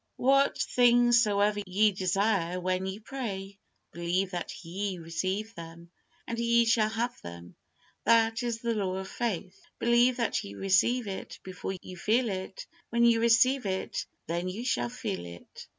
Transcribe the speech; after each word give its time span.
"What 0.17 0.57
things 0.57 1.21
soever 1.21 1.59
ye 1.67 1.91
desire 1.91 2.59
when 2.59 2.87
ye 2.87 2.97
pray, 2.97 3.59
believe 3.91 4.31
that 4.31 4.65
ye 4.65 4.97
receive 4.97 5.53
them, 5.53 5.91
and 6.25 6.39
ye 6.39 6.65
shall 6.65 6.89
have 6.89 7.21
them." 7.21 7.55
That 8.05 8.41
is 8.41 8.61
the 8.61 8.73
law 8.73 8.95
of 8.95 9.07
faith. 9.07 9.61
Believe 9.77 10.17
that 10.17 10.43
ye 10.43 10.55
receive 10.55 11.05
it 11.05 11.37
before 11.43 11.75
you 11.83 11.97
feel 11.97 12.29
it; 12.29 12.65
when 12.89 13.05
you 13.05 13.21
receive 13.21 13.67
it 13.67 14.07
then 14.25 14.49
you 14.49 14.65
shall 14.65 14.89
feel 14.89 15.23
it. 15.23 15.67